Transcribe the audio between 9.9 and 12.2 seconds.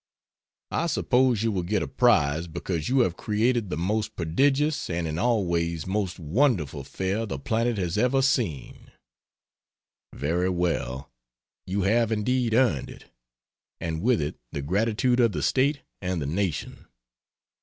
Very well, you have